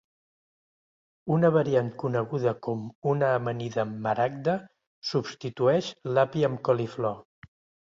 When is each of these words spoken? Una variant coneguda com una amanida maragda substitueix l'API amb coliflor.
Una 1.35 1.51
variant 1.57 1.91
coneguda 2.05 2.55
com 2.69 2.83
una 3.13 3.31
amanida 3.37 3.87
maragda 4.09 4.59
substitueix 5.15 5.95
l'API 6.17 6.53
amb 6.53 6.69
coliflor. 6.73 7.27